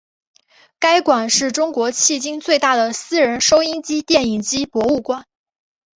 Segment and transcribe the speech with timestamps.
[0.79, 5.27] 该馆是是中国迄今最大的私人收音机电影机博物馆。